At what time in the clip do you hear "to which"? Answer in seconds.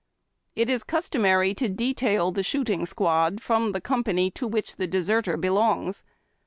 4.31-4.77